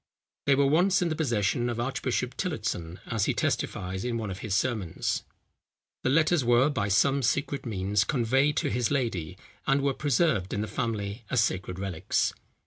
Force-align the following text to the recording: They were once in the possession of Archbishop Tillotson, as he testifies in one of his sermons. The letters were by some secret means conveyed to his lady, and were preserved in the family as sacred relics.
They 0.47 0.55
were 0.55 0.65
once 0.65 1.03
in 1.03 1.09
the 1.09 1.15
possession 1.15 1.69
of 1.69 1.79
Archbishop 1.79 2.35
Tillotson, 2.35 2.99
as 3.05 3.25
he 3.25 3.35
testifies 3.35 4.03
in 4.03 4.17
one 4.17 4.31
of 4.31 4.39
his 4.39 4.55
sermons. 4.55 5.21
The 6.01 6.09
letters 6.09 6.43
were 6.43 6.69
by 6.71 6.87
some 6.87 7.21
secret 7.21 7.67
means 7.67 8.03
conveyed 8.03 8.57
to 8.57 8.71
his 8.71 8.89
lady, 8.89 9.37
and 9.67 9.83
were 9.83 9.93
preserved 9.93 10.55
in 10.55 10.61
the 10.61 10.67
family 10.67 11.23
as 11.29 11.43
sacred 11.43 11.77
relics. 11.77 12.33